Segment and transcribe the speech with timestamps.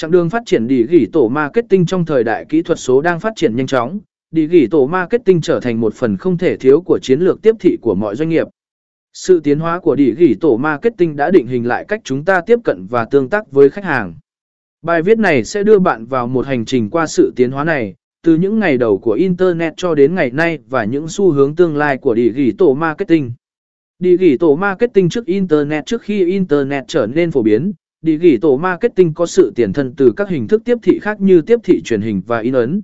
[0.00, 3.20] Chặng đường phát triển đi gỉ tổ marketing trong thời đại kỹ thuật số đang
[3.20, 6.80] phát triển nhanh chóng, đi gỉ tổ marketing trở thành một phần không thể thiếu
[6.80, 8.46] của chiến lược tiếp thị của mọi doanh nghiệp.
[9.12, 12.40] Sự tiến hóa của đi gỉ tổ marketing đã định hình lại cách chúng ta
[12.40, 14.14] tiếp cận và tương tác với khách hàng.
[14.82, 17.94] Bài viết này sẽ đưa bạn vào một hành trình qua sự tiến hóa này,
[18.22, 21.76] từ những ngày đầu của Internet cho đến ngày nay và những xu hướng tương
[21.76, 23.32] lai của đi gỉ tổ marketing.
[23.98, 27.72] Đi gỉ tổ marketing trước Internet trước khi Internet trở nên phổ biến,
[28.02, 31.20] đi gỉ tổ marketing có sự tiền thân từ các hình thức tiếp thị khác
[31.20, 32.82] như tiếp thị truyền hình và in ấn.